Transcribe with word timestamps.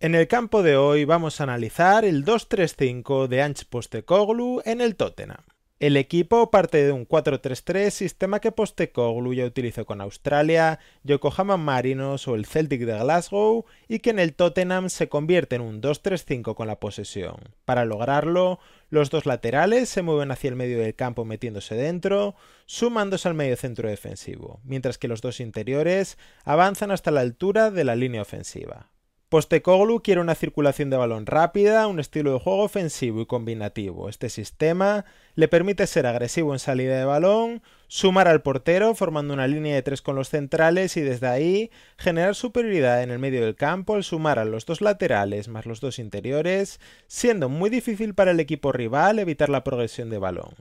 En 0.00 0.14
el 0.14 0.28
campo 0.28 0.62
de 0.62 0.76
hoy 0.76 1.04
vamos 1.04 1.40
a 1.40 1.42
analizar 1.42 2.04
el 2.04 2.24
2-3-5 2.24 3.26
de 3.26 3.42
Ange 3.42 3.64
Postecoglou 3.68 4.62
en 4.64 4.80
el 4.80 4.94
Tottenham. 4.94 5.42
El 5.80 5.96
equipo 5.96 6.52
parte 6.52 6.84
de 6.84 6.92
un 6.92 7.04
4-3-3, 7.04 7.90
sistema 7.90 8.38
que 8.38 8.52
Postecoglou 8.52 9.32
ya 9.32 9.44
utilizó 9.44 9.86
con 9.86 10.00
Australia, 10.00 10.78
Yokohama 11.02 11.56
Marinos 11.56 12.28
o 12.28 12.36
el 12.36 12.46
Celtic 12.46 12.82
de 12.82 12.96
Glasgow 12.96 13.64
y 13.88 13.98
que 13.98 14.10
en 14.10 14.20
el 14.20 14.34
Tottenham 14.34 14.88
se 14.88 15.08
convierte 15.08 15.56
en 15.56 15.62
un 15.62 15.82
2-3-5 15.82 16.54
con 16.54 16.68
la 16.68 16.78
posesión. 16.78 17.56
Para 17.64 17.84
lograrlo, 17.84 18.60
los 18.90 19.10
dos 19.10 19.26
laterales 19.26 19.88
se 19.88 20.02
mueven 20.02 20.30
hacia 20.30 20.50
el 20.50 20.54
medio 20.54 20.78
del 20.78 20.94
campo 20.94 21.24
metiéndose 21.24 21.74
dentro, 21.74 22.36
sumándose 22.66 23.26
al 23.26 23.34
medio 23.34 23.56
centro 23.56 23.88
defensivo, 23.88 24.60
mientras 24.62 24.96
que 24.96 25.08
los 25.08 25.22
dos 25.22 25.40
interiores 25.40 26.18
avanzan 26.44 26.92
hasta 26.92 27.10
la 27.10 27.22
altura 27.22 27.72
de 27.72 27.82
la 27.82 27.96
línea 27.96 28.22
ofensiva. 28.22 28.92
Postecoglou 29.28 30.00
quiere 30.00 30.22
una 30.22 30.34
circulación 30.34 30.88
de 30.88 30.96
balón 30.96 31.26
rápida, 31.26 31.86
un 31.86 32.00
estilo 32.00 32.32
de 32.32 32.38
juego 32.38 32.62
ofensivo 32.62 33.20
y 33.20 33.26
combinativo. 33.26 34.08
Este 34.08 34.30
sistema 34.30 35.04
le 35.34 35.48
permite 35.48 35.86
ser 35.86 36.06
agresivo 36.06 36.54
en 36.54 36.58
salida 36.58 36.98
de 36.98 37.04
balón, 37.04 37.62
sumar 37.88 38.26
al 38.26 38.40
portero 38.40 38.94
formando 38.94 39.34
una 39.34 39.46
línea 39.46 39.74
de 39.74 39.82
tres 39.82 40.00
con 40.00 40.16
los 40.16 40.30
centrales 40.30 40.96
y 40.96 41.02
desde 41.02 41.26
ahí 41.26 41.70
generar 41.98 42.36
superioridad 42.36 43.02
en 43.02 43.10
el 43.10 43.18
medio 43.18 43.44
del 43.44 43.54
campo 43.54 43.96
al 43.96 44.04
sumar 44.04 44.38
a 44.38 44.46
los 44.46 44.64
dos 44.64 44.80
laterales 44.80 45.48
más 45.48 45.66
los 45.66 45.82
dos 45.82 45.98
interiores, 45.98 46.80
siendo 47.06 47.50
muy 47.50 47.68
difícil 47.68 48.14
para 48.14 48.30
el 48.30 48.40
equipo 48.40 48.72
rival 48.72 49.18
evitar 49.18 49.50
la 49.50 49.62
progresión 49.62 50.08
de 50.08 50.16
balón. 50.16 50.54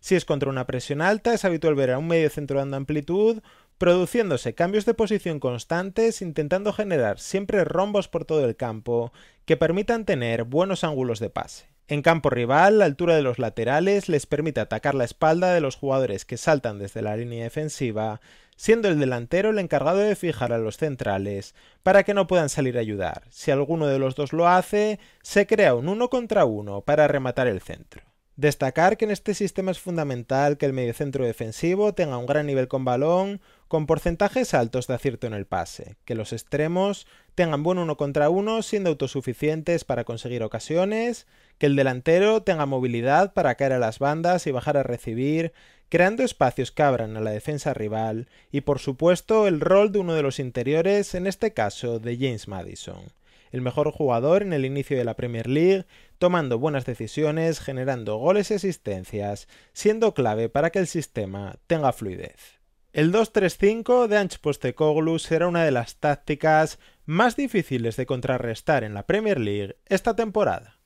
Si 0.00 0.14
es 0.14 0.26
contra 0.26 0.50
una 0.50 0.66
presión 0.66 1.00
alta, 1.00 1.32
es 1.32 1.44
habitual 1.44 1.74
ver 1.74 1.90
a 1.92 1.98
un 1.98 2.06
medio 2.06 2.28
centro 2.28 2.58
dando 2.58 2.76
amplitud, 2.76 3.40
produciéndose 3.80 4.54
cambios 4.54 4.84
de 4.84 4.92
posición 4.92 5.40
constantes, 5.40 6.20
intentando 6.20 6.74
generar 6.74 7.18
siempre 7.18 7.64
rombos 7.64 8.08
por 8.08 8.26
todo 8.26 8.44
el 8.44 8.54
campo 8.54 9.10
que 9.46 9.56
permitan 9.56 10.04
tener 10.04 10.44
buenos 10.44 10.84
ángulos 10.84 11.18
de 11.18 11.30
pase. 11.30 11.64
En 11.88 12.02
campo 12.02 12.28
rival, 12.28 12.78
la 12.78 12.84
altura 12.84 13.16
de 13.16 13.22
los 13.22 13.38
laterales 13.38 14.10
les 14.10 14.26
permite 14.26 14.60
atacar 14.60 14.94
la 14.94 15.04
espalda 15.04 15.54
de 15.54 15.62
los 15.62 15.76
jugadores 15.76 16.26
que 16.26 16.36
saltan 16.36 16.78
desde 16.78 17.00
la 17.00 17.16
línea 17.16 17.44
defensiva, 17.44 18.20
siendo 18.54 18.86
el 18.86 19.00
delantero 19.00 19.48
el 19.48 19.58
encargado 19.58 20.00
de 20.00 20.14
fijar 20.14 20.52
a 20.52 20.58
los 20.58 20.76
centrales 20.76 21.54
para 21.82 22.02
que 22.02 22.12
no 22.12 22.26
puedan 22.26 22.50
salir 22.50 22.76
a 22.76 22.80
ayudar. 22.80 23.22
Si 23.30 23.50
alguno 23.50 23.86
de 23.86 23.98
los 23.98 24.14
dos 24.14 24.34
lo 24.34 24.46
hace, 24.46 25.00
se 25.22 25.46
crea 25.46 25.74
un 25.74 25.88
uno 25.88 26.10
contra 26.10 26.44
uno 26.44 26.82
para 26.82 27.08
rematar 27.08 27.46
el 27.46 27.62
centro. 27.62 28.09
Destacar 28.40 28.96
que 28.96 29.04
en 29.04 29.10
este 29.10 29.34
sistema 29.34 29.70
es 29.70 29.80
fundamental 29.80 30.56
que 30.56 30.64
el 30.64 30.72
mediocentro 30.72 31.26
defensivo 31.26 31.92
tenga 31.92 32.16
un 32.16 32.24
gran 32.24 32.46
nivel 32.46 32.68
con 32.68 32.86
balón, 32.86 33.42
con 33.68 33.84
porcentajes 33.84 34.54
altos 34.54 34.86
de 34.86 34.94
acierto 34.94 35.26
en 35.26 35.34
el 35.34 35.44
pase, 35.44 35.96
que 36.06 36.14
los 36.14 36.32
extremos 36.32 37.06
tengan 37.34 37.62
buen 37.62 37.76
uno 37.76 37.98
contra 37.98 38.30
uno 38.30 38.62
siendo 38.62 38.88
autosuficientes 38.88 39.84
para 39.84 40.04
conseguir 40.04 40.42
ocasiones, 40.42 41.26
que 41.58 41.66
el 41.66 41.76
delantero 41.76 42.42
tenga 42.42 42.64
movilidad 42.64 43.34
para 43.34 43.56
caer 43.56 43.74
a 43.74 43.78
las 43.78 43.98
bandas 43.98 44.46
y 44.46 44.52
bajar 44.52 44.78
a 44.78 44.84
recibir, 44.84 45.52
creando 45.90 46.22
espacios 46.22 46.72
que 46.72 46.82
abran 46.82 47.18
a 47.18 47.20
la 47.20 47.32
defensa 47.32 47.74
rival, 47.74 48.26
y 48.50 48.62
por 48.62 48.78
supuesto 48.78 49.48
el 49.48 49.60
rol 49.60 49.92
de 49.92 49.98
uno 49.98 50.14
de 50.14 50.22
los 50.22 50.38
interiores, 50.38 51.14
en 51.14 51.26
este 51.26 51.52
caso 51.52 51.98
de 51.98 52.16
James 52.16 52.48
Madison 52.48 53.02
el 53.50 53.60
mejor 53.60 53.90
jugador 53.90 54.42
en 54.42 54.52
el 54.52 54.64
inicio 54.64 54.96
de 54.96 55.04
la 55.04 55.14
Premier 55.16 55.48
League, 55.48 55.86
tomando 56.18 56.58
buenas 56.58 56.84
decisiones, 56.84 57.60
generando 57.60 58.16
goles 58.16 58.50
y 58.50 58.54
asistencias, 58.54 59.48
siendo 59.72 60.14
clave 60.14 60.48
para 60.48 60.70
que 60.70 60.78
el 60.78 60.86
sistema 60.86 61.56
tenga 61.66 61.92
fluidez. 61.92 62.60
El 62.92 63.12
2-3-5 63.12 64.08
de 64.08 64.18
Ange 64.18 64.38
Postecoglou 64.40 65.18
será 65.20 65.46
una 65.46 65.64
de 65.64 65.70
las 65.70 65.96
tácticas 65.96 66.80
más 67.04 67.36
difíciles 67.36 67.96
de 67.96 68.06
contrarrestar 68.06 68.82
en 68.82 68.94
la 68.94 69.06
Premier 69.06 69.38
League 69.38 69.76
esta 69.86 70.16
temporada. 70.16 70.79